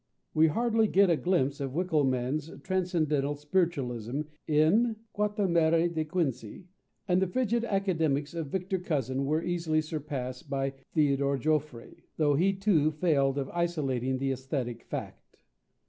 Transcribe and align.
We 0.33 0.47
hardly 0.47 0.87
get 0.87 1.11
a 1.11 1.15
glimpse 1.15 1.59
of 1.61 1.75
Winckelmann's 1.75 2.49
transcendental 2.63 3.35
spiritualism 3.35 4.21
in 4.47 4.95
Quatremère 5.15 5.93
de 5.93 6.03
Quincy, 6.05 6.65
and 7.07 7.21
the 7.21 7.27
frigid 7.27 7.63
academics 7.63 8.33
of 8.33 8.47
Victor 8.47 8.79
Cousin 8.79 9.25
were 9.25 9.43
easily 9.43 9.79
surpassed 9.79 10.49
by 10.49 10.73
Theodore 10.95 11.37
Jouffroy, 11.37 11.97
though 12.17 12.33
he 12.33 12.51
too 12.51 12.89
failed 12.89 13.37
of 13.37 13.47
isolating 13.49 14.17
the 14.17 14.31
aesthetic 14.31 14.85
fact. 14.85 15.37